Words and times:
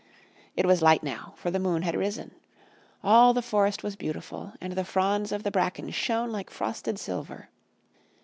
It 0.57 0.65
was 0.65 0.81
light 0.81 1.03
now, 1.03 1.35
for 1.37 1.51
the 1.51 1.59
moon 1.59 1.83
had 1.83 1.95
risen. 1.95 2.31
All 3.03 3.35
the 3.35 3.43
forest 3.43 3.83
was 3.83 3.95
beautiful, 3.95 4.53
and 4.59 4.73
the 4.73 4.83
fronds 4.83 5.31
of 5.31 5.43
the 5.43 5.51
bracken 5.51 5.91
shone 5.91 6.31
like 6.31 6.49
frosted 6.49 6.97
silver. 6.97 7.49